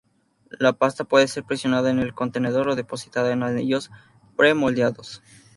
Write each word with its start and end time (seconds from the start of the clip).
La 0.57 0.73
pasta 0.79 1.03
puede 1.03 1.27
ser 1.27 1.43
presionada 1.43 1.91
en 1.91 1.99
el 1.99 2.15
contenedor 2.15 2.69
o 2.69 2.75
depositada 2.75 3.31
en 3.33 3.43
anillos 3.43 3.91
pre-moldeados. 4.35 5.21